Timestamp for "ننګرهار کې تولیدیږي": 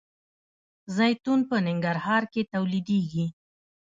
1.65-3.25